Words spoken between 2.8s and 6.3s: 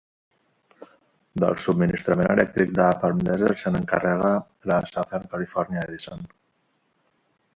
Palm Desert se n'encarrega la Southern Califòrnia Edison.